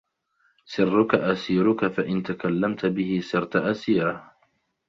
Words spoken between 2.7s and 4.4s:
بِهِ صِرْت أَسِيرَهُ